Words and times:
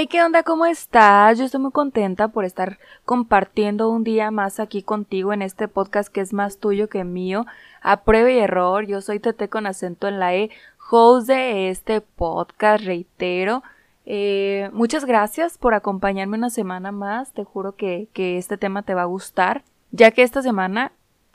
Hey, 0.00 0.06
¿qué 0.06 0.22
onda? 0.22 0.44
¿Cómo 0.44 0.64
estás? 0.64 1.36
Yo 1.40 1.44
estoy 1.44 1.60
muy 1.60 1.72
contenta 1.72 2.28
por 2.28 2.44
estar 2.44 2.78
compartiendo 3.04 3.90
un 3.90 4.04
día 4.04 4.30
más 4.30 4.60
aquí 4.60 4.80
contigo 4.80 5.32
en 5.32 5.42
este 5.42 5.66
podcast 5.66 6.08
que 6.08 6.20
es 6.20 6.32
más 6.32 6.58
tuyo 6.58 6.88
que 6.88 7.02
mío. 7.02 7.46
A 7.82 8.04
prueba 8.04 8.30
y 8.30 8.38
error, 8.38 8.86
yo 8.86 9.00
soy 9.00 9.18
Tete 9.18 9.48
con 9.48 9.66
acento 9.66 10.06
en 10.06 10.20
la 10.20 10.36
E, 10.36 10.50
host 10.88 11.26
de 11.26 11.68
este 11.68 12.00
podcast, 12.00 12.84
reitero. 12.84 13.64
Eh, 14.06 14.70
muchas 14.72 15.04
gracias 15.04 15.58
por 15.58 15.74
acompañarme 15.74 16.38
una 16.38 16.50
semana 16.50 16.92
más. 16.92 17.32
Te 17.32 17.42
juro 17.42 17.74
que, 17.74 18.06
que 18.12 18.38
este 18.38 18.56
tema 18.56 18.82
te 18.82 18.94
va 18.94 19.02
a 19.02 19.06
gustar, 19.06 19.64
ya 19.90 20.12
que 20.12 20.22
esta 20.22 20.42
semana 20.42 20.92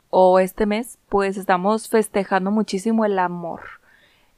o 0.08 0.38
este 0.38 0.64
mes, 0.64 0.96
pues 1.10 1.36
estamos 1.36 1.90
festejando 1.90 2.50
muchísimo 2.50 3.04
el 3.04 3.18
amor. 3.18 3.60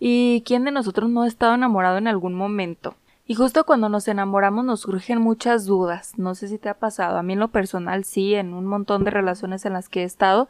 ¿Y 0.01 0.43
quién 0.45 0.65
de 0.65 0.73
nosotros 0.73 1.11
no 1.11 1.23
ha 1.23 1.29
estado 1.29 1.55
enamorado 1.55 1.99
en 1.99 2.09
algún 2.09 2.35
momento? 2.35 2.97
Y 3.29 3.35
justo 3.35 3.65
cuando 3.65 3.89
nos 3.89 4.07
enamoramos 4.07 4.65
nos 4.65 4.81
surgen 4.81 5.21
muchas 5.21 5.67
dudas. 5.67 6.17
No 6.17 6.35
sé 6.37 6.47
si 6.47 6.59
te 6.59 6.69
ha 6.69 6.75
pasado. 6.75 7.19
A 7.19 7.23
mí 7.23 7.33
en 7.33 7.41
lo 7.41 7.49
personal 7.49 8.05
sí, 8.05 8.35
en 8.35 8.55
un 8.55 8.67
montón 8.67 9.03
de 9.03 9.11
relaciones 9.11 9.65
en 9.65 9.73
las 9.73 9.89
que 9.89 10.03
he 10.03 10.05
estado, 10.05 10.49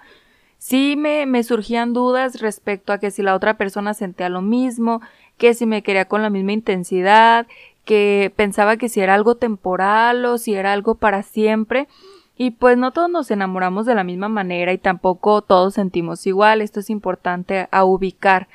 sí 0.58 0.94
me, 0.96 1.24
me 1.24 1.42
surgían 1.42 1.94
dudas 1.94 2.40
respecto 2.40 2.92
a 2.92 2.98
que 2.98 3.10
si 3.10 3.22
la 3.22 3.34
otra 3.34 3.54
persona 3.56 3.94
sentía 3.94 4.28
lo 4.28 4.42
mismo, 4.42 5.00
que 5.38 5.54
si 5.54 5.64
me 5.64 5.82
quería 5.82 6.04
con 6.06 6.20
la 6.20 6.28
misma 6.28 6.52
intensidad, 6.52 7.46
que 7.86 8.30
pensaba 8.36 8.76
que 8.76 8.90
si 8.90 9.00
era 9.00 9.14
algo 9.14 9.36
temporal 9.36 10.24
o 10.26 10.36
si 10.36 10.54
era 10.54 10.74
algo 10.74 10.96
para 10.96 11.22
siempre. 11.22 11.88
Y 12.36 12.50
pues 12.50 12.76
no 12.76 12.90
todos 12.90 13.08
nos 13.08 13.30
enamoramos 13.30 13.86
de 13.86 13.94
la 13.94 14.04
misma 14.04 14.28
manera 14.28 14.74
y 14.74 14.78
tampoco 14.78 15.40
todos 15.40 15.72
sentimos 15.72 16.26
igual. 16.26 16.60
Esto 16.60 16.80
es 16.80 16.90
importante 16.90 17.68
a 17.70 17.84
ubicar. 17.84 18.48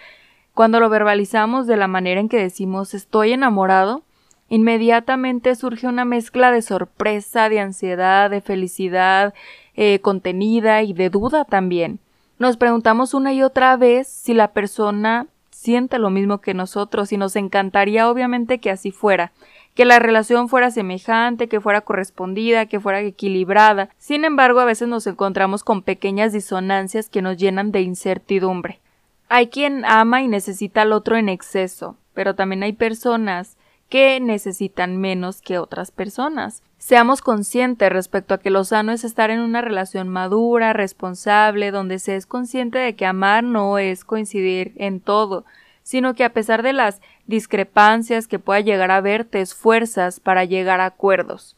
Cuando 0.53 0.79
lo 0.79 0.89
verbalizamos 0.89 1.65
de 1.65 1.77
la 1.77 1.87
manera 1.87 2.21
en 2.21 2.29
que 2.29 2.37
decimos 2.37 2.93
estoy 2.93 3.31
enamorado, 3.31 4.03
inmediatamente 4.51 5.55
surge 5.55 5.87
una 5.87 6.03
mezcla 6.03 6.51
de 6.51 6.61
sorpresa, 6.61 7.47
de 7.47 7.61
ansiedad, 7.61 8.29
de 8.29 8.41
felicidad 8.41 9.33
eh, 9.75 9.99
contenida 10.01 10.83
y 10.83 10.91
de 10.91 11.09
duda 11.09 11.45
también. 11.45 11.99
Nos 12.37 12.57
preguntamos 12.57 13.13
una 13.13 13.31
y 13.31 13.43
otra 13.43 13.77
vez 13.77 14.09
si 14.09 14.33
la 14.33 14.49
persona 14.49 15.27
siente 15.51 15.99
lo 15.99 16.09
mismo 16.09 16.41
que 16.41 16.53
nosotros 16.53 17.13
y 17.13 17.17
nos 17.17 17.37
encantaría 17.37 18.09
obviamente 18.09 18.59
que 18.59 18.69
así 18.69 18.91
fuera, 18.91 19.31
que 19.73 19.85
la 19.85 19.99
relación 19.99 20.49
fuera 20.49 20.69
semejante, 20.69 21.47
que 21.47 21.61
fuera 21.61 21.79
correspondida, 21.79 22.65
que 22.65 22.81
fuera 22.81 22.99
equilibrada. 22.99 23.87
Sin 23.97 24.25
embargo, 24.25 24.59
a 24.59 24.65
veces 24.65 24.89
nos 24.89 25.07
encontramos 25.07 25.63
con 25.63 25.81
pequeñas 25.81 26.33
disonancias 26.33 27.07
que 27.07 27.21
nos 27.21 27.37
llenan 27.37 27.71
de 27.71 27.83
incertidumbre. 27.83 28.81
Hay 29.29 29.47
quien 29.47 29.85
ama 29.85 30.21
y 30.21 30.27
necesita 30.27 30.81
al 30.81 30.91
otro 30.91 31.15
en 31.15 31.29
exceso, 31.29 31.95
pero 32.13 32.35
también 32.35 32.63
hay 32.63 32.73
personas 32.73 33.55
que 33.91 34.21
necesitan 34.21 34.95
menos 34.95 35.41
que 35.41 35.59
otras 35.59 35.91
personas. 35.91 36.63
Seamos 36.77 37.21
conscientes 37.21 37.91
respecto 37.91 38.33
a 38.33 38.37
que 38.39 38.49
lo 38.49 38.63
sano 38.63 38.93
es 38.93 39.03
estar 39.03 39.29
en 39.31 39.41
una 39.41 39.59
relación 39.59 40.07
madura, 40.07 40.71
responsable, 40.71 41.71
donde 41.71 41.99
se 41.99 42.15
es 42.15 42.25
consciente 42.25 42.79
de 42.79 42.95
que 42.95 43.05
amar 43.05 43.43
no 43.43 43.77
es 43.77 44.05
coincidir 44.05 44.71
en 44.77 45.01
todo, 45.01 45.43
sino 45.83 46.15
que 46.15 46.23
a 46.23 46.31
pesar 46.31 46.63
de 46.63 46.71
las 46.71 47.01
discrepancias 47.27 48.27
que 48.27 48.39
pueda 48.39 48.61
llegar 48.61 48.91
a 48.91 48.95
haber, 48.95 49.25
te 49.25 49.41
esfuerzas 49.41 50.21
para 50.21 50.45
llegar 50.45 50.79
a 50.79 50.85
acuerdos. 50.85 51.57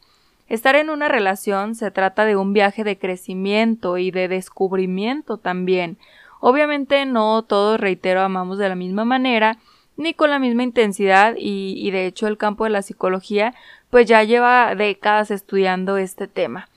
Estar 0.50 0.76
en 0.76 0.90
una 0.90 1.10
relación 1.10 1.76
se 1.76 1.92
trata 1.92 2.26
de 2.26 2.36
un 2.36 2.52
viaje 2.52 2.84
de 2.84 2.98
crecimiento 2.98 4.00
y 4.00 4.10
de 4.10 4.28
descubrimiento 4.28 5.38
también. 5.38 6.00
Obviamente 6.40 7.06
no 7.06 7.44
todos, 7.44 7.80
reitero, 7.80 8.22
amamos 8.22 8.58
de 8.58 8.70
la 8.70 8.76
misma 8.76 9.06
manera, 9.06 9.60
ni 9.98 10.14
con 10.14 10.30
la 10.30 10.40
misma 10.40 10.64
intensidad 10.64 11.36
y, 11.38 11.90
de 11.92 12.08
hecho 12.08 12.28
el 12.28 12.38
campo 12.38 12.64
de 12.64 12.72
la 12.72 12.82
psicología 12.82 13.54
pues 13.90 14.08
ya 14.08 14.24
lleva 14.24 14.74
décadas 14.76 15.30
estudiando 15.30 15.98
este 15.98 16.28
tema. 16.28 16.68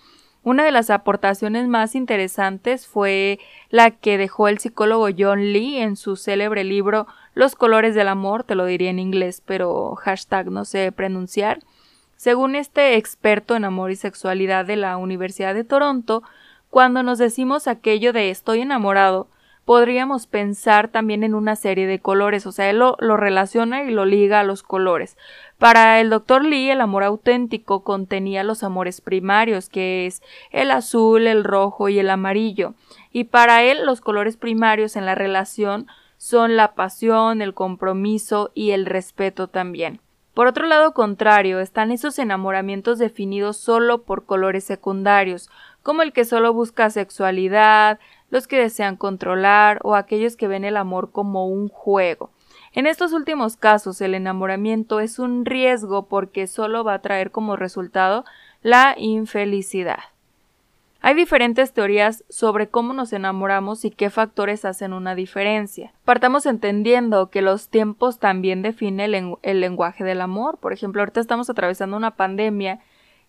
Una 0.42 0.64
de 0.64 0.70
las 0.70 0.90
aportaciones 0.90 1.66
más 1.66 1.94
interesantes 1.94 2.86
fue 2.86 3.40
la 3.70 3.90
que 3.90 4.16
dejó 4.18 4.48
el 4.48 4.58
psicólogo 4.58 5.08
John 5.16 5.52
Lee 5.52 5.78
en 5.78 5.96
su 5.96 6.14
célebre 6.14 6.62
libro 6.62 7.08
Los 7.34 7.56
colores 7.56 7.94
del 7.94 8.08
amor, 8.08 8.44
te 8.44 8.54
lo 8.54 8.64
diría 8.66 8.90
en 8.90 8.98
inglés, 8.98 9.42
pero 9.44 9.96
hashtag 9.96 10.50
no 10.50 10.64
sé 10.64 10.92
pronunciar. 10.92 11.60
Según 12.16 12.54
este 12.54 12.96
experto 12.96 13.56
en 13.56 13.64
amor 13.64 13.90
y 13.90 13.96
sexualidad 13.96 14.64
de 14.64 14.76
la 14.76 14.96
Universidad 14.98 15.54
de 15.54 15.64
Toronto, 15.64 16.22
cuando 16.70 17.02
nos 17.02 17.18
decimos 17.18 17.66
aquello 17.66 18.12
de 18.12 18.30
estoy 18.30 18.60
enamorado, 18.60 19.28
podríamos 19.66 20.28
pensar 20.28 20.88
también 20.88 21.24
en 21.24 21.34
una 21.34 21.56
serie 21.56 21.88
de 21.88 21.98
colores, 21.98 22.46
o 22.46 22.52
sea, 22.52 22.70
él 22.70 22.78
lo, 22.78 22.96
relaciona 23.16 23.82
y 23.82 23.90
lo 23.90 24.04
liga 24.04 24.38
a 24.38 24.44
los 24.44 24.62
colores. 24.62 25.18
Para 25.58 26.00
el 26.00 26.08
doctor 26.08 26.44
Lee, 26.44 26.70
el 26.70 26.80
amor 26.80 27.02
auténtico 27.02 27.82
contenía 27.82 28.44
los 28.44 28.62
amores 28.62 29.00
primarios, 29.00 29.68
que 29.68 30.06
es 30.06 30.22
el 30.52 30.70
azul, 30.70 31.26
el 31.26 31.42
rojo 31.42 31.88
y 31.88 31.98
el 31.98 32.10
amarillo. 32.10 32.74
Y 33.10 33.24
para 33.24 33.64
él, 33.64 33.84
los 33.84 34.00
colores 34.00 34.36
primarios 34.36 34.94
en 34.94 35.04
la 35.04 35.16
relación 35.16 35.88
son 36.16 36.56
la 36.56 36.74
pasión, 36.74 37.42
el 37.42 37.52
compromiso 37.52 38.52
y 38.54 38.70
el 38.70 38.86
respeto 38.86 39.48
también. 39.48 40.00
Por 40.32 40.46
otro 40.46 40.66
lado 40.66 40.92
contrario, 40.92 41.60
están 41.60 41.90
esos 41.90 42.18
enamoramientos 42.18 42.98
definidos 42.98 43.56
solo 43.56 44.02
por 44.02 44.26
colores 44.26 44.64
secundarios, 44.64 45.50
como 45.82 46.02
el 46.02 46.12
que 46.12 46.24
solo 46.24 46.52
busca 46.52 46.90
sexualidad, 46.90 47.98
los 48.30 48.46
que 48.46 48.58
desean 48.58 48.96
controlar 48.96 49.80
o 49.82 49.94
aquellos 49.94 50.36
que 50.36 50.48
ven 50.48 50.64
el 50.64 50.76
amor 50.76 51.10
como 51.12 51.46
un 51.46 51.68
juego. 51.68 52.30
En 52.72 52.86
estos 52.86 53.12
últimos 53.12 53.56
casos 53.56 54.00
el 54.00 54.14
enamoramiento 54.14 55.00
es 55.00 55.18
un 55.18 55.44
riesgo 55.44 56.06
porque 56.08 56.46
solo 56.46 56.84
va 56.84 56.94
a 56.94 57.02
traer 57.02 57.30
como 57.30 57.56
resultado 57.56 58.24
la 58.62 58.94
infelicidad. 58.98 60.00
Hay 61.00 61.14
diferentes 61.14 61.72
teorías 61.72 62.24
sobre 62.28 62.68
cómo 62.68 62.92
nos 62.92 63.12
enamoramos 63.12 63.84
y 63.84 63.90
qué 63.90 64.10
factores 64.10 64.64
hacen 64.64 64.92
una 64.92 65.14
diferencia. 65.14 65.92
Partamos 66.04 66.46
entendiendo 66.46 67.30
que 67.30 67.42
los 67.42 67.68
tiempos 67.68 68.18
también 68.18 68.60
definen 68.62 69.38
el, 69.42 69.60
lenguaje 69.60 70.02
del 70.02 70.20
amor. 70.20 70.58
Por 70.58 70.72
ejemplo, 70.72 71.00
ahorita 71.00 71.20
estamos 71.20 71.48
atravesando 71.48 71.96
una 71.96 72.16
pandemia 72.16 72.80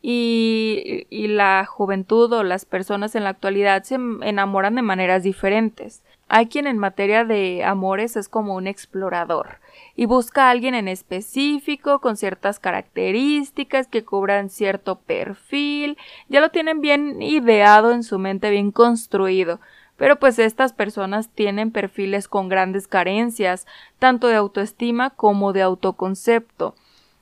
y, 0.02 1.08
y 1.10 1.28
la 1.28 1.66
juventud 1.66 2.32
o 2.34 2.44
las 2.44 2.66
personas 2.66 3.16
en 3.16 3.24
la 3.24 3.32
actualidad 3.32 3.84
se 3.84 3.96
enamoran 3.96 4.76
de 4.76 4.82
maneras 4.82 5.24
diferentes. 5.24 6.04
Hay 6.30 6.48
quien 6.48 6.68
en 6.68 6.78
materia 6.78 7.24
de 7.24 7.64
amores 7.64 8.18
es 8.18 8.28
como 8.28 8.56
un 8.56 8.68
explorador 8.68 9.60
y 9.96 10.06
busca 10.06 10.48
a 10.48 10.52
alguien 10.52 10.76
en 10.76 10.88
específico 10.88 12.00
con 12.00 12.18
ciertas 12.18 12.60
características 12.60 13.88
que 13.88 14.04
cubran 14.04 14.50
cierto 14.50 15.00
perfil, 15.00 15.98
ya 16.28 16.42
lo 16.42 16.52
tienen 16.52 16.82
bien 16.82 17.22
ideado 17.22 17.92
en 17.92 18.04
su 18.04 18.20
mente, 18.20 18.50
bien 18.50 18.72
construido. 18.72 19.60
Pero 19.96 20.20
pues 20.20 20.38
estas 20.38 20.74
personas 20.74 21.30
tienen 21.30 21.72
perfiles 21.72 22.28
con 22.28 22.50
grandes 22.50 22.88
carencias, 22.88 23.66
tanto 23.98 24.28
de 24.28 24.36
autoestima 24.36 25.10
como 25.10 25.54
de 25.54 25.64
autoconcepto. 25.64 26.76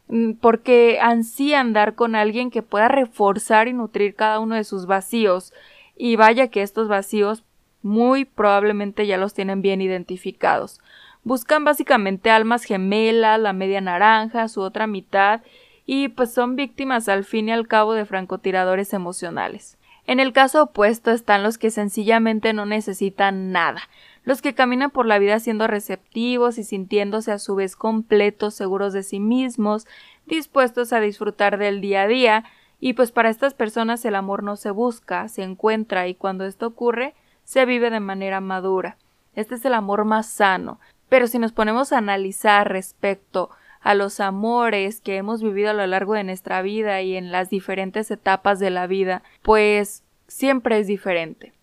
Mm, 0.08 0.34
porque 0.34 1.00
ansían 1.02 1.74
dar 1.74 1.96
con 1.96 2.16
alguien 2.16 2.52
que 2.52 2.62
pueda 2.62 2.88
reforzar 2.88 3.68
y 3.68 3.74
nutrir 3.74 4.16
cada 4.16 4.40
uno 4.40 4.56
de 4.56 4.64
sus 4.64 4.86
vacíos. 4.86 5.54
Y 5.98 6.16
vaya 6.16 6.50
que 6.50 6.62
estos 6.62 6.88
vacíos 6.88 7.44
muy 7.82 8.26
probablemente 8.26 9.08
ya 9.08 9.18
los 9.18 9.34
tienen 9.34 9.62
bien 9.62 9.82
identificados. 9.82 10.82
Buscan 11.24 11.64
básicamente 11.64 12.30
almas 12.30 12.64
gemelas, 12.64 13.40
la 13.40 13.54
media 13.54 13.82
naranja, 13.82 14.48
su 14.48 14.62
otra 14.62 14.88
mitad, 14.88 15.42
y 15.86 16.10
pues 16.10 16.34
son 16.34 16.56
víctimas 16.56 17.08
al 17.10 17.24
fin 17.24 17.50
y 17.50 17.52
al 17.52 17.68
cabo 17.68 17.94
de 17.94 18.06
francotiradores 18.06 18.94
emocionales. 18.94 19.78
En 20.08 20.20
el 20.20 20.34
caso 20.34 20.64
opuesto 20.64 21.12
están 21.12 21.42
los 21.44 21.58
que 21.58 21.72
sencillamente 21.72 22.54
no 22.54 22.66
necesitan 22.66 23.52
nada, 23.52 23.82
los 24.26 24.42
que 24.42 24.54
caminan 24.54 24.92
por 24.92 25.06
la 25.06 25.20
vida 25.20 25.40
siendo 25.40 25.68
receptivos 25.68 26.58
y 26.58 26.64
sintiéndose 26.64 27.32
a 27.32 27.40
su 27.40 27.56
vez 27.56 27.76
completos, 27.76 28.56
seguros 28.56 28.92
de 28.92 29.04
sí 29.04 29.20
mismos, 29.20 29.88
dispuestos 30.26 30.92
a 30.92 31.00
disfrutar 31.00 31.58
del 31.58 31.80
día 31.80 32.02
a 32.02 32.08
día, 32.08 32.44
y 32.80 32.94
pues 32.94 33.12
para 33.12 33.30
estas 33.30 33.54
personas 33.54 34.04
el 34.04 34.16
amor 34.16 34.44
no 34.44 34.58
se 34.58 34.72
busca, 34.72 35.28
se 35.30 35.44
encuentra 35.44 36.08
y 36.08 36.16
cuando 36.16 36.46
esto 36.46 36.68
ocurre 36.68 37.14
se 37.44 37.66
vive 37.66 37.90
de 37.90 38.00
manera 38.00 38.42
madura. 38.42 38.98
Este 39.36 39.56
es 39.56 39.66
el 39.66 39.74
amor 39.74 40.06
más 40.06 40.28
sano. 40.28 40.80
Pero 41.10 41.28
si 41.28 41.40
nos 41.40 41.52
ponemos 41.52 41.94
a 41.94 42.00
analizar 42.00 42.70
respecto 42.70 43.50
a 43.82 43.94
los 43.94 44.20
amores 44.20 45.00
que 45.00 45.18
hemos 45.18 45.44
vivido 45.44 45.70
a 45.70 45.74
lo 45.74 45.86
largo 45.86 46.14
de 46.14 46.24
nuestra 46.24 46.62
vida 46.62 47.02
y 47.02 47.16
en 47.16 47.32
las 47.32 47.50
diferentes 47.50 48.10
etapas 48.10 48.60
de 48.60 48.72
la 48.72 48.88
vida, 48.88 49.22
pues 49.44 50.04
siempre 50.28 50.80
es 50.80 50.88
diferente. 50.88 51.55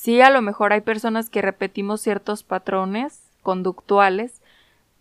Sí, 0.00 0.22
a 0.22 0.30
lo 0.30 0.40
mejor 0.40 0.72
hay 0.72 0.80
personas 0.80 1.28
que 1.28 1.42
repetimos 1.42 2.00
ciertos 2.00 2.42
patrones 2.42 3.20
conductuales, 3.42 4.40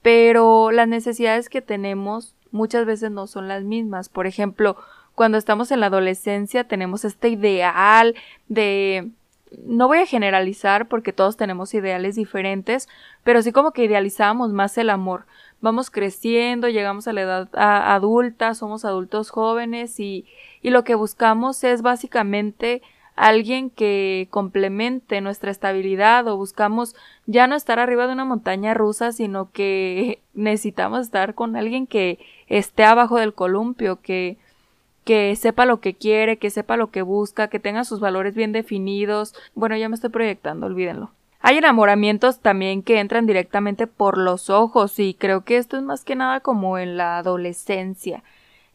pero 0.02 0.72
las 0.72 0.90
necesidades 0.90 1.48
que 1.48 1.62
tenemos 1.62 2.36
muchas 2.52 2.86
veces 2.86 3.10
no 3.10 3.26
son 3.26 3.48
las 3.48 3.64
mismas. 3.64 4.10
Por 4.10 4.28
ejemplo, 4.28 4.76
cuando 5.16 5.38
estamos 5.38 5.72
en 5.72 5.80
la 5.80 5.86
adolescencia 5.86 6.66
tenemos 6.66 7.06
este 7.06 7.30
ideal 7.30 8.14
de 8.50 9.08
no 9.66 9.88
voy 9.88 10.00
a 10.00 10.06
generalizar 10.06 10.90
porque 10.90 11.14
todos 11.14 11.38
tenemos 11.38 11.74
ideales 11.74 12.16
diferentes, 12.16 12.90
pero 13.24 13.42
sí 13.42 13.54
como 13.54 13.72
que 13.72 13.86
idealizamos 13.86 14.52
más 14.52 14.78
el 14.78 14.90
amor. 14.90 15.24
Vamos 15.62 15.92
creciendo, 15.92 16.68
llegamos 16.68 17.08
a 17.08 17.14
la 17.14 17.22
edad 17.22 17.50
adulta, 17.54 18.54
somos 18.54 18.84
adultos 18.84 19.30
jóvenes 19.30 19.98
y, 20.02 20.26
y 20.62 20.72
lo 20.72 20.84
que 20.84 20.96
buscamos 20.96 21.64
es 21.64 21.84
básicamente 21.84 22.82
alguien 23.20 23.70
que 23.70 24.28
complemente 24.32 25.20
nuestra 25.20 25.52
estabilidad 25.52 26.28
o 26.28 26.38
buscamos 26.38 26.96
ya 27.26 27.48
no 27.48 27.56
estar 27.56 27.78
arriba 27.78 28.08
de 28.08 28.14
una 28.14 28.24
montaña 28.24 28.74
rusa, 28.74 29.12
sino 29.12 29.52
que 29.52 30.22
necesitamos 30.34 31.02
estar 31.02 31.36
con 31.36 31.56
alguien 31.56 31.86
que 31.86 32.18
esté 32.48 32.86
abajo 32.86 33.18
del 33.18 33.34
columpio, 33.34 34.02
que 34.02 34.38
que 35.06 35.36
sepa 35.36 35.66
lo 35.66 35.80
que 35.80 35.96
quiere, 35.96 36.38
que 36.38 36.52
sepa 36.52 36.78
lo 36.78 36.92
que 36.92 37.02
busca, 37.02 37.48
que 37.48 37.60
tenga 37.60 37.84
sus 37.84 38.00
valores 38.00 38.36
bien 38.36 38.52
definidos. 38.52 39.34
Bueno, 39.56 39.76
ya 39.76 39.90
me 39.90 39.96
estoy 39.96 40.12
proyectando, 40.12 40.68
olvídenlo. 40.68 41.10
Hay 41.40 41.58
enamoramientos 41.58 42.42
también 42.42 42.84
que 42.84 43.00
entran 43.00 43.26
directamente 43.26 43.88
por 43.88 44.20
los 44.20 44.52
ojos 44.52 45.00
y 45.00 45.16
creo 45.16 45.46
que 45.46 45.58
esto 45.58 45.78
es 45.78 45.84
más 45.84 46.04
que 46.04 46.16
nada 46.16 46.42
como 46.42 46.78
en 46.78 46.96
la 46.96 47.18
adolescencia. 47.18 48.24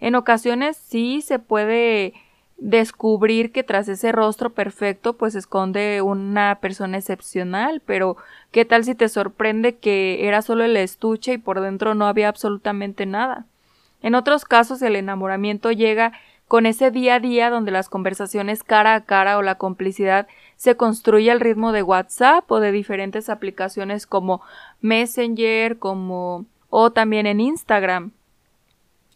En 0.00 0.17
ocasiones 0.17 0.76
sí 0.76 1.20
se 1.20 1.38
puede 1.38 2.14
descubrir 2.56 3.52
que 3.52 3.62
tras 3.62 3.88
ese 3.88 4.12
rostro 4.12 4.50
perfecto 4.50 5.14
pues 5.14 5.34
esconde 5.34 6.02
una 6.02 6.58
persona 6.60 6.98
excepcional, 6.98 7.82
pero 7.84 8.16
¿qué 8.52 8.64
tal 8.64 8.84
si 8.84 8.94
te 8.94 9.08
sorprende 9.08 9.76
que 9.76 10.26
era 10.26 10.40
solo 10.42 10.64
el 10.64 10.76
estuche 10.76 11.34
y 11.34 11.38
por 11.38 11.60
dentro 11.60 11.94
no 11.94 12.06
había 12.06 12.28
absolutamente 12.28 13.06
nada? 13.06 13.46
En 14.02 14.14
otros 14.14 14.44
casos 14.44 14.82
el 14.82 14.96
enamoramiento 14.96 15.72
llega 15.72 16.12
con 16.46 16.66
ese 16.66 16.90
día 16.90 17.16
a 17.16 17.20
día 17.20 17.50
donde 17.50 17.70
las 17.70 17.88
conversaciones 17.88 18.62
cara 18.62 18.94
a 18.94 19.04
cara 19.04 19.38
o 19.38 19.42
la 19.42 19.56
complicidad 19.56 20.28
se 20.56 20.76
construye 20.76 21.30
al 21.30 21.40
ritmo 21.40 21.72
de 21.72 21.82
WhatsApp 21.82 22.50
o 22.50 22.60
de 22.60 22.70
diferentes 22.70 23.28
aplicaciones 23.28 24.06
como 24.06 24.42
Messenger, 24.80 25.78
como 25.78 26.46
o 26.70 26.92
también 26.92 27.26
en 27.26 27.40
Instagram. 27.40 28.12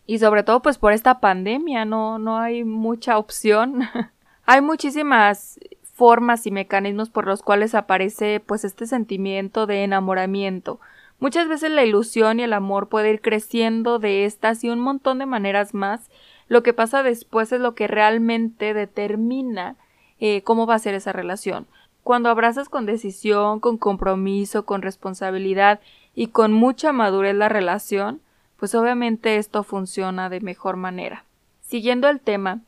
Y 0.08 0.20
sobre 0.20 0.42
todo 0.42 0.62
pues 0.62 0.78
por 0.78 0.94
esta 0.94 1.20
pandemia 1.20 1.84
no 1.84 2.18
no 2.18 2.38
hay 2.38 2.64
mucha 2.64 3.18
opción. 3.18 3.82
hay 4.46 4.62
muchísimas 4.62 5.60
formas 5.82 6.46
y 6.46 6.50
mecanismos 6.50 7.10
por 7.10 7.26
los 7.26 7.42
cuales 7.42 7.74
aparece 7.74 8.40
pues 8.40 8.64
este 8.64 8.86
sentimiento 8.86 9.66
de 9.66 9.84
enamoramiento. 9.84 10.80
Muchas 11.20 11.46
veces 11.46 11.72
la 11.72 11.84
ilusión 11.84 12.40
y 12.40 12.44
el 12.44 12.54
amor 12.54 12.88
puede 12.88 13.10
ir 13.10 13.20
creciendo 13.20 13.98
de 13.98 14.24
estas 14.24 14.64
y 14.64 14.70
un 14.70 14.80
montón 14.80 15.18
de 15.18 15.26
maneras 15.26 15.74
más. 15.74 16.08
Lo 16.46 16.62
que 16.62 16.72
pasa 16.72 17.02
después 17.02 17.52
es 17.52 17.60
lo 17.60 17.74
que 17.74 17.86
realmente 17.86 18.72
determina 18.72 19.76
eh, 20.20 20.40
cómo 20.40 20.66
va 20.66 20.76
a 20.76 20.78
ser 20.78 20.94
esa 20.94 21.12
relación. 21.12 21.66
Cuando 22.02 22.30
abrazas 22.30 22.70
con 22.70 22.86
decisión, 22.86 23.60
con 23.60 23.76
compromiso, 23.76 24.64
con 24.64 24.80
responsabilidad 24.80 25.80
y 26.14 26.28
con 26.28 26.54
mucha 26.54 26.94
madurez 26.94 27.34
la 27.34 27.50
relación, 27.50 28.22
pues 28.58 28.74
obviamente 28.74 29.36
esto 29.36 29.62
funciona 29.62 30.28
de 30.28 30.40
mejor 30.40 30.76
manera. 30.76 31.24
Siguiendo 31.60 32.08
el 32.08 32.20
tema, 32.20 32.60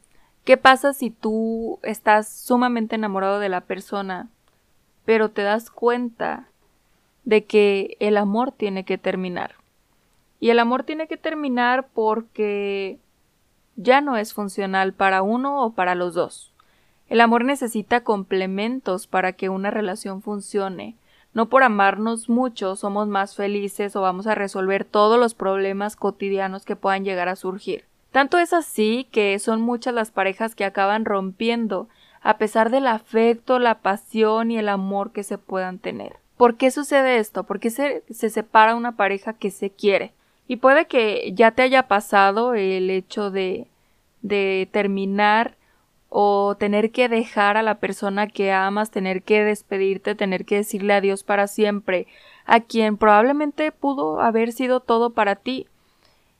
¿qué 0.45 0.57
pasa 0.57 0.93
si 0.93 1.11
tú 1.11 1.79
estás 1.83 2.29
sumamente 2.29 2.95
enamorado 2.95 3.39
de 3.39 3.49
la 3.49 3.63
persona, 3.63 4.29
pero 5.05 5.31
te 5.31 5.43
das 5.43 5.71
cuenta 5.71 6.47
de 7.25 7.45
que 7.45 7.97
el 8.01 8.17
amor 8.17 8.53
tiene 8.53 8.85
que 8.85 8.99
terminar. 8.99 9.55
Y 10.39 10.51
el 10.51 10.59
amor 10.59 10.85
tiene 10.85 11.07
que 11.07 11.17
terminar 11.17 11.89
porque 11.93 12.99
ya 13.77 14.01
no 14.01 14.17
es 14.17 14.35
funcional 14.35 14.93
para 14.93 15.23
uno 15.23 15.63
o 15.63 15.73
para 15.73 15.95
los 15.95 16.15
dos. 16.15 16.53
El 17.09 17.21
amor 17.21 17.45
necesita 17.45 18.03
complementos 18.03 19.07
para 19.07 19.33
que 19.33 19.49
una 19.49 19.71
relación 19.71 20.23
funcione. 20.23 20.97
No 21.33 21.49
por 21.49 21.63
amarnos 21.63 22.29
mucho 22.29 22.75
somos 22.77 23.07
más 23.07 23.37
felices 23.37 23.95
o 23.95 24.01
vamos 24.01 24.27
a 24.27 24.35
resolver 24.35 24.85
todos 24.85 25.19
los 25.19 25.35
problemas 25.35 25.97
cotidianos 25.97 26.65
que 26.65 26.77
puedan 26.77 27.05
llegar 27.05 27.29
a 27.29 27.37
surgir. 27.37 27.85
Tanto 28.11 28.39
es 28.39 28.53
así 28.53 29.07
que 29.13 29.39
son 29.39 29.61
muchas 29.61 29.95
las 29.95 30.11
parejas 30.11 30.55
que 30.55 30.65
acaban 30.65 31.05
rompiendo, 31.05 31.89
a 32.23 32.39
pesar 32.39 32.71
del 32.71 32.89
afecto, 32.89 33.59
la 33.59 33.79
pasión 33.79 34.51
y 34.51 34.59
el 34.59 34.69
amor 34.69 35.13
que 35.13 35.23
se 35.23 35.39
puedan 35.39 35.79
tener. 35.79 36.17
¿Por 36.37 36.57
qué 36.57 36.71
sucede 36.71 37.19
esto? 37.19 37.45
¿Por 37.45 37.61
qué 37.61 37.71
se, 37.71 38.03
se 38.11 38.31
separa 38.31 38.75
una 38.75 38.97
pareja 38.97 39.35
que 39.35 39.51
se 39.51 39.71
quiere? 39.71 40.13
Y 40.49 40.57
puede 40.57 40.87
que 40.87 41.33
ya 41.35 41.53
te 41.53 41.63
haya 41.63 41.87
pasado 41.87 42.55
el 42.55 42.91
hecho 42.91 43.31
de, 43.31 43.69
de 44.23 44.69
terminar 44.73 45.55
o 46.11 46.57
tener 46.59 46.91
que 46.91 47.09
dejar 47.09 47.57
a 47.57 47.63
la 47.63 47.77
persona 47.77 48.27
que 48.27 48.53
amas, 48.53 48.91
tener 48.91 49.23
que 49.23 49.45
despedirte, 49.45 50.17
tener 50.17 50.45
que 50.45 50.57
decirle 50.57 50.93
adiós 50.93 51.23
para 51.23 51.47
siempre, 51.47 52.09
a 52.45 52.61
quien 52.61 52.97
probablemente 52.97 53.71
pudo 53.71 54.21
haber 54.21 54.53
sido 54.53 54.81
todo 54.81 55.11
para 55.11 55.37
ti 55.37 55.69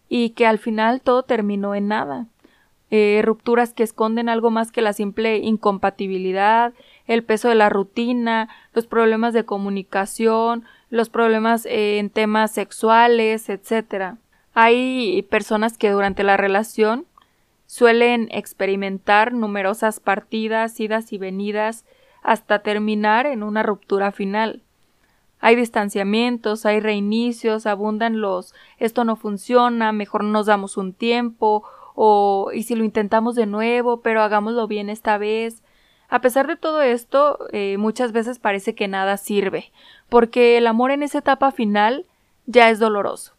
y 0.09 0.31
que 0.31 0.45
al 0.45 0.59
final 0.59 1.01
todo 1.01 1.23
terminó 1.23 1.77
en 1.77 1.87
nada. 1.87 2.27
Eh, 2.91 3.23
rupturas 3.25 3.73
que 3.73 3.85
esconden 3.85 4.29
algo 4.29 4.51
más 4.51 4.73
que 4.73 4.83
la 4.83 4.93
simple 4.93 5.39
incompatibilidad, 5.39 6.73
el 7.07 7.23
peso 7.23 7.49
de 7.49 7.55
la 7.55 7.69
rutina, 7.69 8.49
los 8.75 8.89
problemas 8.89 9.33
de 9.33 9.45
comunicación, 9.45 10.65
los 10.91 11.09
problemas 11.09 11.65
eh, 11.67 11.99
en 12.01 12.11
temas 12.11 12.51
sexuales, 12.51 13.49
etc. 13.49 14.17
Hay 14.55 15.25
personas 15.31 15.79
que 15.79 15.91
durante 15.91 16.25
la 16.25 16.37
relación 16.37 17.07
suelen 17.71 18.29
experimentar 18.33 19.33
numerosas 19.33 20.01
partidas, 20.01 20.81
idas 20.81 21.13
y 21.13 21.19
venidas, 21.19 21.85
hasta 22.21 22.65
terminar 22.65 23.27
en 23.27 23.45
una 23.45 23.63
ruptura 23.63 24.11
final. 24.11 24.65
Hay 25.39 25.55
distanciamientos, 25.55 26.67
hay 26.67 26.81
reinicios, 26.81 27.67
abundan 27.67 28.21
los 28.21 28.57
esto 28.81 29.05
no 29.05 29.15
funciona, 29.15 29.93
mejor 29.93 30.25
nos 30.25 30.47
damos 30.47 30.77
un 30.77 30.93
tiempo, 30.93 31.63
o 31.95 32.51
y 32.53 32.65
si 32.65 32.75
lo 32.75 32.83
intentamos 32.83 33.37
de 33.37 33.47
nuevo, 33.47 34.01
pero 34.01 34.21
hagámoslo 34.23 34.67
bien 34.67 34.91
esta 34.91 35.17
vez. 35.17 35.63
A 36.09 36.21
pesar 36.21 36.49
de 36.49 36.57
todo 36.57 36.83
esto, 36.83 37.39
eh, 37.53 37.77
muchas 37.79 38.11
veces 38.11 38.41
parece 38.41 38.75
que 38.75 38.89
nada 38.89 39.17
sirve, 39.17 39.71
porque 40.09 40.59
el 40.59 40.67
amor 40.67 40.91
en 40.91 41.05
esa 41.05 41.19
etapa 41.19 41.53
final 41.53 42.05
ya 42.47 42.69
es 42.69 42.81
doloroso. 42.81 43.35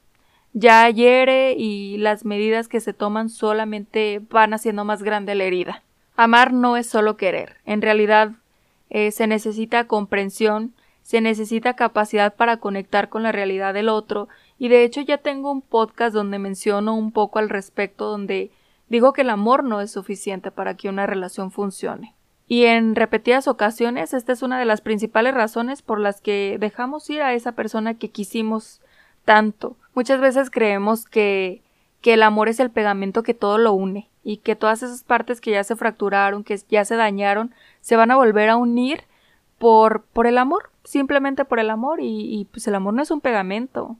Ya 0.53 0.89
hiere 0.89 1.53
y 1.57 1.97
las 1.97 2.25
medidas 2.25 2.67
que 2.67 2.81
se 2.81 2.93
toman 2.93 3.29
solamente 3.29 4.21
van 4.29 4.53
haciendo 4.53 4.83
más 4.83 5.01
grande 5.01 5.35
la 5.35 5.45
herida. 5.45 5.83
Amar 6.17 6.51
no 6.51 6.75
es 6.75 6.87
solo 6.87 7.15
querer, 7.15 7.57
en 7.65 7.81
realidad 7.81 8.33
eh, 8.89 9.11
se 9.11 9.27
necesita 9.27 9.87
comprensión, 9.87 10.73
se 11.03 11.21
necesita 11.21 11.75
capacidad 11.75 12.35
para 12.35 12.57
conectar 12.57 13.09
con 13.09 13.23
la 13.23 13.31
realidad 13.31 13.73
del 13.73 13.89
otro 13.89 14.27
y 14.59 14.67
de 14.67 14.83
hecho 14.83 15.01
ya 15.01 15.17
tengo 15.17 15.51
un 15.51 15.61
podcast 15.61 16.13
donde 16.13 16.37
menciono 16.37 16.95
un 16.95 17.11
poco 17.11 17.39
al 17.39 17.49
respecto 17.49 18.05
donde 18.09 18.51
digo 18.89 19.13
que 19.13 19.21
el 19.21 19.29
amor 19.29 19.63
no 19.63 19.79
es 19.79 19.91
suficiente 19.91 20.51
para 20.51 20.75
que 20.75 20.89
una 20.89 21.07
relación 21.07 21.51
funcione. 21.51 22.13
Y 22.47 22.65
en 22.65 22.95
repetidas 22.95 23.47
ocasiones 23.47 24.13
esta 24.13 24.33
es 24.33 24.41
una 24.41 24.59
de 24.59 24.65
las 24.65 24.81
principales 24.81 25.33
razones 25.33 25.81
por 25.81 25.99
las 26.01 26.19
que 26.19 26.57
dejamos 26.59 27.09
ir 27.09 27.21
a 27.21 27.33
esa 27.33 27.53
persona 27.53 27.93
que 27.93 28.09
quisimos 28.09 28.81
tanto. 29.23 29.77
Muchas 29.93 30.21
veces 30.21 30.49
creemos 30.49 31.05
que 31.05 31.61
que 32.01 32.15
el 32.15 32.23
amor 32.23 32.49
es 32.49 32.59
el 32.59 32.71
pegamento 32.71 33.23
que 33.23 33.33
todo 33.33 33.57
lo 33.57 33.73
une 33.73 34.09
y 34.23 34.37
que 34.37 34.55
todas 34.55 34.83
esas 34.83 35.03
partes 35.03 35.39
que 35.39 35.51
ya 35.51 35.63
se 35.63 35.75
fracturaron, 35.75 36.43
que 36.43 36.59
ya 36.69 36.83
se 36.83 36.95
dañaron, 36.95 37.53
se 37.79 37.95
van 37.95 38.11
a 38.11 38.15
volver 38.15 38.49
a 38.49 38.57
unir 38.57 39.03
por, 39.59 40.03
por 40.03 40.27
el 40.27 40.37
amor, 40.37 40.71
simplemente 40.83 41.45
por 41.45 41.59
el 41.59 41.69
amor 41.69 42.01
y, 42.01 42.39
y 42.39 42.45
pues 42.45 42.67
el 42.67 42.75
amor 42.75 42.95
no 42.95 43.03
es 43.03 43.11
un 43.11 43.21
pegamento. 43.21 43.97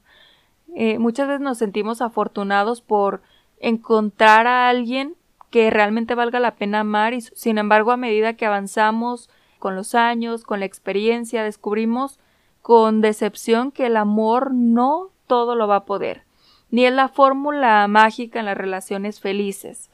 Eh, 0.76 1.00
muchas 1.00 1.28
veces 1.28 1.42
nos 1.42 1.60
sentimos 1.60 2.02
afortunados 2.02 2.82
por 2.82 3.22
encontrar 3.60 4.48
a 4.48 4.70
alguien 4.70 5.16
que 5.52 5.70
realmente 5.70 6.16
valga 6.16 6.40
la 6.40 6.56
pena 6.56 6.80
amar 6.80 7.14
y 7.14 7.22
sin 7.22 7.58
embargo 7.58 7.92
a 7.92 7.98
medida 7.98 8.34
que 8.34 8.46
avanzamos 8.46 9.30
con 9.60 9.76
los 9.76 9.94
años, 9.94 10.44
con 10.44 10.60
la 10.60 10.66
experiencia, 10.66 11.44
descubrimos 11.44 12.20
con 12.64 13.02
decepción 13.02 13.72
que 13.72 13.88
el 13.88 13.98
amor 13.98 14.54
no 14.54 15.11
todo 15.32 15.56
lo 15.56 15.66
va 15.66 15.78
a 15.78 15.86
poder, 15.86 16.26
ni 16.72 16.86
es 16.86 16.92
la 16.92 17.08
fórmula 17.08 17.88
mágica 17.88 18.42
en 18.42 18.48
las 18.48 18.58
relaciones 18.58 19.22
felices. 19.22 19.90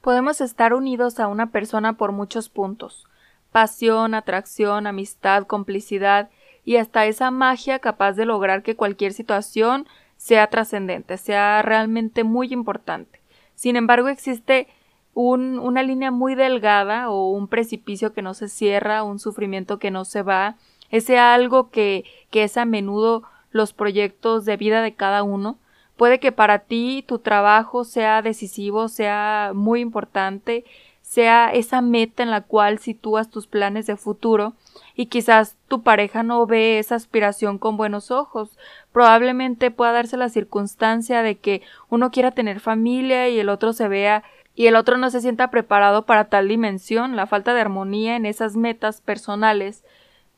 Podemos 0.00 0.40
estar 0.40 0.72
unidos 0.72 1.20
a 1.20 1.26
una 1.26 1.50
persona 1.50 1.98
por 1.98 2.12
muchos 2.12 2.48
puntos 2.48 3.04
pasión, 3.52 4.14
atracción, 4.14 4.86
amistad, 4.86 5.46
complicidad 5.46 6.30
y 6.64 6.76
hasta 6.76 7.04
esa 7.04 7.30
magia 7.30 7.80
capaz 7.80 8.12
de 8.12 8.24
lograr 8.24 8.62
que 8.62 8.76
cualquier 8.76 9.12
situación 9.12 9.86
sea 10.16 10.46
trascendente, 10.46 11.18
sea 11.18 11.60
realmente 11.60 12.24
muy 12.24 12.50
importante. 12.54 13.20
Sin 13.54 13.76
embargo, 13.76 14.08
existe 14.08 14.68
un, 15.12 15.58
una 15.58 15.82
línea 15.82 16.10
muy 16.10 16.34
delgada 16.34 17.10
o 17.10 17.28
un 17.28 17.46
precipicio 17.46 18.14
que 18.14 18.22
no 18.22 18.32
se 18.32 18.48
cierra, 18.48 19.02
un 19.02 19.18
sufrimiento 19.18 19.78
que 19.78 19.90
no 19.90 20.06
se 20.06 20.22
va, 20.22 20.56
ese 20.88 21.18
algo 21.18 21.68
que, 21.68 22.06
que 22.30 22.44
es 22.44 22.56
a 22.56 22.64
menudo 22.64 23.24
los 23.50 23.72
proyectos 23.72 24.44
de 24.44 24.56
vida 24.56 24.82
de 24.82 24.94
cada 24.94 25.22
uno. 25.22 25.58
Puede 25.96 26.20
que 26.20 26.32
para 26.32 26.60
ti 26.60 27.04
tu 27.06 27.18
trabajo 27.18 27.84
sea 27.84 28.22
decisivo, 28.22 28.88
sea 28.88 29.52
muy 29.54 29.80
importante, 29.80 30.64
sea 31.02 31.50
esa 31.52 31.80
meta 31.80 32.22
en 32.22 32.30
la 32.30 32.42
cual 32.42 32.78
sitúas 32.78 33.30
tus 33.30 33.46
planes 33.46 33.86
de 33.86 33.96
futuro 33.96 34.52
y 34.94 35.06
quizás 35.06 35.56
tu 35.66 35.82
pareja 35.82 36.22
no 36.22 36.46
ve 36.46 36.78
esa 36.78 36.96
aspiración 36.96 37.58
con 37.58 37.76
buenos 37.76 38.10
ojos. 38.10 38.58
Probablemente 38.92 39.70
pueda 39.70 39.92
darse 39.92 40.16
la 40.16 40.28
circunstancia 40.28 41.22
de 41.22 41.36
que 41.36 41.62
uno 41.88 42.10
quiera 42.10 42.32
tener 42.32 42.60
familia 42.60 43.28
y 43.28 43.38
el 43.38 43.48
otro 43.48 43.72
se 43.72 43.88
vea 43.88 44.22
y 44.54 44.66
el 44.66 44.76
otro 44.76 44.98
no 44.98 45.08
se 45.08 45.20
sienta 45.20 45.50
preparado 45.50 46.04
para 46.04 46.26
tal 46.28 46.48
dimensión. 46.48 47.16
La 47.16 47.26
falta 47.26 47.54
de 47.54 47.60
armonía 47.60 48.16
en 48.16 48.26
esas 48.26 48.56
metas 48.56 49.00
personales 49.00 49.84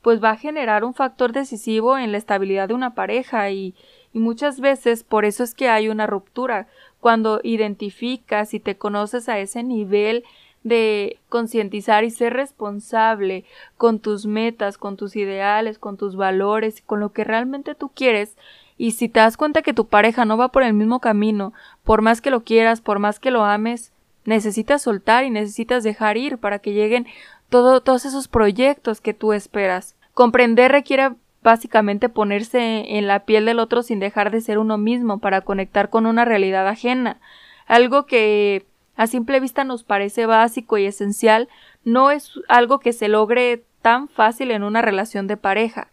pues 0.03 0.23
va 0.23 0.31
a 0.31 0.37
generar 0.37 0.85
un 0.85 0.95
factor 0.95 1.33
decisivo 1.33 1.99
en 1.99 2.13
la 2.13 2.19
estabilidad 2.19 2.69
de 2.69 2.75
una 2.75 2.95
pareja 2.95 3.51
y, 3.51 3.75
y 4.13 4.19
muchas 4.19 4.61
veces 4.61 5.05
por 5.05 5.25
eso 5.25 5.45
es 5.45 5.55
que 5.55 5.69
hay 5.69 5.89
una 5.89 6.07
ruptura. 6.07 6.67
Cuando 7.01 7.41
identificas 7.43 8.53
y 8.55 8.61
te 8.61 8.77
conoces 8.77 9.29
a 9.29 9.39
ese 9.39 9.63
nivel 9.63 10.25
de 10.63 11.19
concientizar 11.29 12.05
y 12.05 12.11
ser 12.11 12.35
responsable 12.35 13.45
con 13.79 13.99
tus 13.99 14.27
metas, 14.27 14.77
con 14.77 14.97
tus 14.97 15.17
ideales, 15.17 15.79
con 15.79 15.97
tus 15.97 16.17
valores, 16.17 16.83
con 16.85 17.01
lo 17.01 17.13
que 17.13 17.25
realmente 17.25 17.75
tú 17.75 17.91
quieres, 17.95 18.37
y 18.77 18.93
si 18.93 19.11
te 19.11 19.21
das 19.21 19.37
cuenta 19.37 19.61
que 19.61 19.75
tu 19.75 19.87
pareja 19.87 20.25
no 20.25 20.39
va 20.39 20.49
por 20.49 20.63
el 20.63 20.73
mismo 20.73 21.01
camino, 21.01 21.53
por 21.85 22.01
más 22.01 22.23
que 22.23 22.31
lo 22.31 22.45
quieras, 22.45 22.81
por 22.81 22.99
más 22.99 23.21
que 23.21 23.31
lo 23.31 23.45
ames, 23.45 23.93
necesitas 24.25 24.81
soltar 24.81 25.25
y 25.25 25.31
necesitas 25.31 25.83
dejar 25.83 26.17
ir 26.17 26.39
para 26.39 26.61
que 26.61 26.73
lleguen 26.73 27.07
todos 27.51 28.05
esos 28.07 28.29
proyectos 28.29 29.01
que 29.01 29.13
tú 29.13 29.33
esperas. 29.33 29.97
Comprender 30.15 30.73
requiere 30.73 31.11
básicamente 31.43 32.09
ponerse 32.09 32.97
en 32.97 33.07
la 33.07 33.25
piel 33.25 33.45
del 33.45 33.59
otro 33.59 33.83
sin 33.83 33.99
dejar 33.99 34.31
de 34.31 34.41
ser 34.41 34.59
uno 34.59 34.79
mismo 34.79 35.19
para 35.19 35.43
conectar 35.43 35.91
con 35.91 36.07
una 36.07 36.25
realidad 36.25 36.67
ajena. 36.69 37.21
Algo 37.67 38.07
que 38.07 38.67
a 38.97 39.07
simple 39.07 39.41
vista 39.41 39.65
nos 39.65 39.83
parece 39.83 40.27
básico 40.27 40.77
y 40.77 40.85
esencial, 40.85 41.49
no 41.85 42.11
es 42.11 42.33
algo 42.49 42.81
que 42.81 42.93
se 42.93 43.09
logre 43.09 43.65
tan 43.81 44.09
fácil 44.09 44.51
en 44.51 44.63
una 44.63 44.83
relación 44.83 45.27
de 45.27 45.39
pareja. 45.39 45.89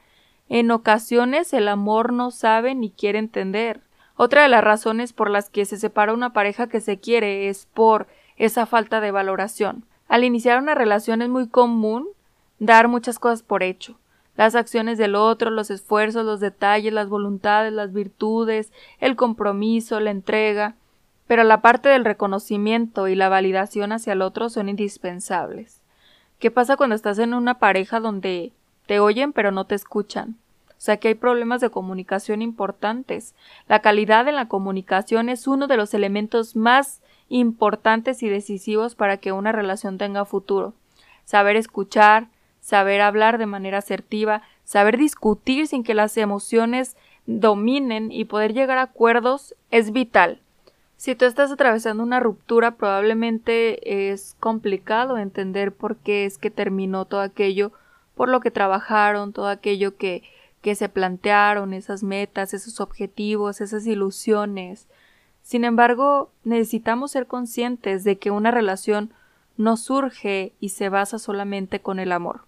En 0.50 0.72
ocasiones 0.72 1.54
el 1.54 1.68
amor 1.68 2.12
no 2.12 2.32
sabe 2.32 2.76
ni 2.76 2.92
quiere 2.92 3.20
entender. 3.20 3.82
Otra 4.16 4.44
de 4.44 4.50
las 4.50 4.64
razones 4.64 5.14
por 5.14 5.30
las 5.30 5.50
que 5.50 5.66
se 5.66 5.78
separa 5.78 6.14
una 6.14 6.34
pareja 6.34 6.68
que 6.68 6.82
se 6.82 7.00
quiere 7.00 7.48
es 7.48 7.68
por 7.74 8.08
esa 8.36 8.66
falta 8.66 9.00
de 9.00 9.12
valoración. 9.12 9.86
Al 10.08 10.24
iniciar 10.24 10.62
una 10.62 10.76
relación 10.76 11.22
es 11.22 11.30
muy 11.30 11.48
común 11.48 12.08
dar 12.60 12.88
muchas 12.88 13.20
cosas 13.20 13.44
por 13.44 13.64
hecho. 13.64 13.98
Las 14.36 14.56
acciones 14.56 14.98
del 14.98 15.16
otro, 15.16 15.50
los 15.50 15.72
esfuerzos, 15.72 16.26
los 16.26 16.40
detalles, 16.40 16.94
las 16.94 17.10
voluntades, 17.10 17.74
las 17.74 17.92
virtudes, 17.92 18.72
el 19.00 19.16
compromiso, 19.16 20.00
la 20.00 20.12
entrega, 20.12 20.76
pero 21.26 21.44
la 21.44 21.62
parte 21.62 21.90
del 21.90 22.06
reconocimiento 22.06 23.08
y 23.08 23.16
la 23.16 23.30
validación 23.30 23.92
hacia 23.92 24.14
el 24.14 24.22
otro 24.22 24.50
son 24.50 24.70
indispensables. 24.70 25.82
¿Qué 26.40 26.52
pasa 26.52 26.78
cuando 26.78 26.96
estás 26.96 27.18
en 27.20 27.34
una 27.34 27.58
pareja 27.58 28.00
donde 28.00 28.54
te 28.86 29.00
oyen 29.00 29.34
pero 29.34 29.52
no 29.52 29.66
te 29.66 29.76
escuchan? 29.76 30.38
O 30.70 30.80
sea 30.80 30.98
que 30.98 31.08
hay 31.08 31.16
problemas 31.16 31.60
de 31.60 31.72
comunicación 31.72 32.44
importantes. 32.44 33.34
La 33.68 33.80
calidad 33.80 34.28
en 34.28 34.36
la 34.36 34.48
comunicación 34.48 35.30
es 35.30 35.48
uno 35.48 35.66
de 35.66 35.78
los 35.78 35.96
elementos 35.96 36.56
más 36.56 37.02
importantes 37.30 38.24
y 38.24 38.30
decisivos 38.30 38.96
para 38.96 39.18
que 39.18 39.32
una 39.32 39.52
relación 39.52 39.98
tenga 39.98 40.26
futuro. 40.26 40.74
Saber 41.26 41.56
escuchar, 41.56 42.28
saber 42.62 43.02
hablar 43.02 43.38
de 43.38 43.46
manera 43.46 43.80
asertiva, 43.80 44.42
saber 44.64 44.98
discutir 44.98 45.68
sin 45.68 45.84
que 45.84 45.94
las 45.94 46.18
emociones 46.18 46.98
dominen 47.26 48.12
y 48.12 48.26
poder 48.26 48.54
llegar 48.54 48.78
a 48.78 48.84
acuerdos 48.84 49.56
es 49.72 49.92
vital. 49.92 50.42
Si 50.98 51.14
tú 51.14 51.26
estás 51.26 51.52
atravesando 51.52 52.02
una 52.02 52.20
ruptura, 52.20 52.72
probablemente 52.72 54.10
es 54.12 54.36
complicado 54.40 55.18
entender 55.18 55.72
por 55.72 55.98
qué 55.98 56.26
es 56.26 56.40
que 56.40 56.50
terminó 56.50 57.06
todo 57.06 57.22
aquello 57.22 57.72
por 58.16 58.30
lo 58.30 58.40
que 58.40 58.50
trabajaron, 58.50 59.32
todo 59.32 59.48
aquello 59.48 59.96
que, 59.96 60.24
que 60.62 60.74
se 60.74 60.90
plantearon, 60.90 61.74
esas 61.74 62.02
metas, 62.02 62.56
esos 62.56 62.80
objetivos, 62.80 63.62
esas 63.62 63.86
ilusiones, 63.86 64.88
sin 65.48 65.64
embargo, 65.64 66.30
necesitamos 66.44 67.12
ser 67.12 67.26
conscientes 67.26 68.04
de 68.04 68.18
que 68.18 68.32
una 68.32 68.52
relación 68.52 69.14
no 69.56 69.78
surge 69.78 70.52
y 70.60 70.70
se 70.70 70.90
basa 70.90 71.20
solamente 71.20 71.80
con 71.80 72.00
el 72.00 72.12
amor. 72.12 72.42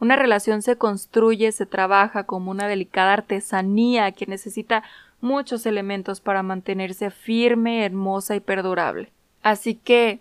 Una 0.00 0.16
relación 0.16 0.60
se 0.60 0.76
construye, 0.76 1.50
se 1.50 1.64
trabaja 1.64 2.24
como 2.24 2.50
una 2.50 2.68
delicada 2.68 3.14
artesanía 3.14 4.12
que 4.12 4.26
necesita 4.26 4.82
muchos 5.22 5.64
elementos 5.64 6.20
para 6.20 6.42
mantenerse 6.42 7.10
firme, 7.10 7.86
hermosa 7.86 8.36
y 8.36 8.40
perdurable. 8.40 9.10
Así 9.42 9.74
que 9.74 10.20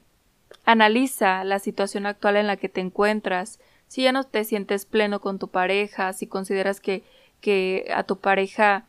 analiza 0.63 1.43
la 1.43 1.59
situación 1.59 2.05
actual 2.05 2.37
en 2.37 2.47
la 2.47 2.55
que 2.55 2.69
te 2.69 2.79
encuentras, 2.79 3.59
si 3.89 4.03
ya 4.03 4.13
no 4.13 4.23
te 4.23 4.45
sientes 4.45 4.85
pleno 4.85 5.19
con 5.19 5.37
tu 5.37 5.49
pareja, 5.49 6.13
si 6.13 6.27
consideras 6.27 6.79
que, 6.79 7.03
que 7.41 7.91
a 7.93 8.03
tu 8.03 8.19
pareja 8.19 8.85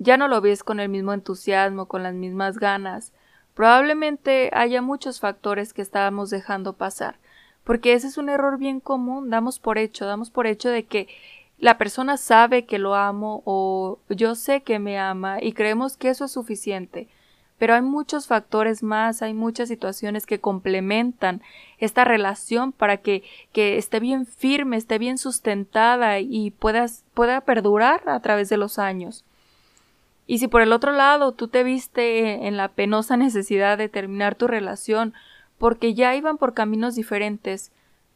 ya 0.00 0.16
no 0.16 0.28
lo 0.28 0.40
ves 0.40 0.64
con 0.64 0.80
el 0.80 0.88
mismo 0.88 1.12
entusiasmo, 1.12 1.84
con 1.84 2.02
las 2.02 2.14
mismas 2.14 2.58
ganas. 2.58 3.12
Probablemente 3.54 4.50
haya 4.54 4.80
muchos 4.80 5.20
factores 5.20 5.74
que 5.74 5.82
estábamos 5.82 6.30
dejando 6.30 6.72
pasar, 6.72 7.16
porque 7.64 7.92
ese 7.92 8.06
es 8.06 8.16
un 8.16 8.30
error 8.30 8.56
bien 8.56 8.80
común, 8.80 9.28
damos 9.28 9.60
por 9.60 9.76
hecho, 9.76 10.06
damos 10.06 10.30
por 10.30 10.46
hecho 10.46 10.70
de 10.70 10.84
que 10.84 11.08
la 11.58 11.76
persona 11.76 12.16
sabe 12.16 12.64
que 12.64 12.78
lo 12.78 12.94
amo 12.94 13.42
o 13.44 13.98
yo 14.08 14.34
sé 14.34 14.62
que 14.62 14.78
me 14.78 14.98
ama 14.98 15.42
y 15.42 15.52
creemos 15.52 15.98
que 15.98 16.08
eso 16.08 16.24
es 16.24 16.32
suficiente. 16.32 17.08
Pero 17.58 17.74
hay 17.74 17.82
muchos 17.82 18.26
factores 18.26 18.82
más, 18.82 19.20
hay 19.20 19.34
muchas 19.34 19.68
situaciones 19.68 20.24
que 20.24 20.40
complementan 20.40 21.42
esta 21.76 22.04
relación 22.04 22.72
para 22.72 22.96
que, 22.96 23.22
que 23.52 23.76
esté 23.76 24.00
bien 24.00 24.24
firme, 24.24 24.78
esté 24.78 24.96
bien 24.96 25.18
sustentada 25.18 26.20
y 26.20 26.52
puedas, 26.52 27.04
pueda 27.12 27.42
perdurar 27.42 28.08
a 28.08 28.18
través 28.20 28.48
de 28.48 28.56
los 28.56 28.78
años. 28.78 29.26
Y 30.30 30.38
si 30.38 30.46
por 30.46 30.62
el 30.62 30.72
otro 30.72 30.92
lado 30.92 31.32
tú 31.32 31.48
te 31.48 31.64
viste 31.64 32.46
en 32.46 32.56
la 32.56 32.68
penosa 32.68 33.16
necesidad 33.16 33.76
de 33.76 33.88
terminar 33.88 34.36
tu 34.36 34.46
relación 34.46 35.12
porque 35.58 35.92
ya 35.92 36.14
iban 36.14 36.38
por 36.38 36.54
caminos 36.54 36.94
diferentes, 36.94 37.72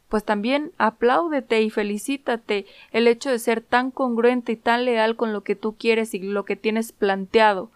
pues 0.07 0.23
también 0.23 0.71
apláudete 0.77 1.61
y 1.61 1.69
felicítate 1.69 2.67
el 2.93 3.09
hecho 3.09 3.29
de 3.29 3.37
ser 3.37 3.59
tan 3.59 3.91
congruente 3.91 4.53
y 4.53 4.55
tan 4.55 4.85
leal 4.85 5.17
con 5.17 5.33
lo 5.33 5.43
que 5.43 5.57
tú 5.57 5.75
quieres 5.77 6.13
y 6.13 6.19
lo 6.19 6.45
que 6.45 6.55
tienes 6.55 6.93
planteado, 6.93 7.69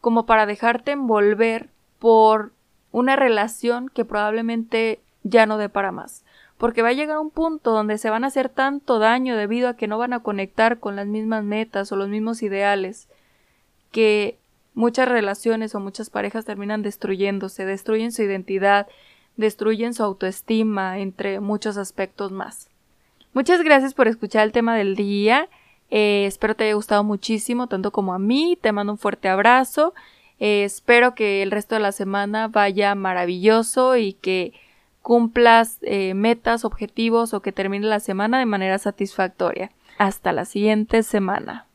como 0.00 0.26
para 0.26 0.44
dejarte 0.44 0.90
envolver 0.90 1.68
por 2.00 2.50
una 2.90 3.14
relación 3.14 3.88
que 3.88 4.04
probablemente 4.04 4.98
ya 5.22 5.46
no 5.46 5.56
dé 5.56 5.68
para 5.68 5.92
más, 5.92 6.24
porque 6.58 6.82
va 6.82 6.88
a 6.88 6.94
llegar 6.94 7.18
un 7.18 7.30
punto 7.30 7.70
donde 7.70 7.98
se 7.98 8.10
van 8.10 8.24
a 8.24 8.26
hacer 8.26 8.48
tanto 8.48 8.98
daño 8.98 9.36
debido 9.36 9.68
a 9.68 9.76
que 9.76 9.86
no 9.86 9.98
van 9.98 10.14
a 10.14 10.24
conectar 10.24 10.80
con 10.80 10.96
las 10.96 11.06
mismas 11.06 11.44
metas 11.44 11.92
o 11.92 11.96
los 11.96 12.08
mismos 12.08 12.42
ideales, 12.42 13.08
que 13.94 14.38
muchas 14.74 15.08
relaciones 15.08 15.76
o 15.76 15.80
muchas 15.80 16.10
parejas 16.10 16.44
terminan 16.44 16.82
destruyéndose, 16.82 17.64
destruyen 17.64 18.10
su 18.10 18.22
identidad, 18.22 18.88
destruyen 19.36 19.94
su 19.94 20.02
autoestima, 20.02 20.98
entre 20.98 21.38
muchos 21.38 21.76
aspectos 21.76 22.32
más. 22.32 22.68
Muchas 23.34 23.62
gracias 23.62 23.94
por 23.94 24.08
escuchar 24.08 24.42
el 24.42 24.50
tema 24.50 24.76
del 24.76 24.96
día. 24.96 25.48
Eh, 25.90 26.26
espero 26.26 26.56
te 26.56 26.64
haya 26.64 26.74
gustado 26.74 27.04
muchísimo, 27.04 27.68
tanto 27.68 27.92
como 27.92 28.14
a 28.14 28.18
mí. 28.18 28.58
Te 28.60 28.72
mando 28.72 28.94
un 28.94 28.98
fuerte 28.98 29.28
abrazo. 29.28 29.94
Eh, 30.40 30.64
espero 30.64 31.14
que 31.14 31.44
el 31.44 31.52
resto 31.52 31.76
de 31.76 31.80
la 31.80 31.92
semana 31.92 32.48
vaya 32.48 32.96
maravilloso 32.96 33.96
y 33.96 34.14
que 34.14 34.54
cumplas 35.02 35.78
eh, 35.82 36.14
metas, 36.14 36.64
objetivos 36.64 37.32
o 37.32 37.42
que 37.42 37.52
termine 37.52 37.86
la 37.86 38.00
semana 38.00 38.40
de 38.40 38.46
manera 38.46 38.78
satisfactoria. 38.78 39.70
Hasta 39.98 40.32
la 40.32 40.46
siguiente 40.46 41.04
semana. 41.04 41.68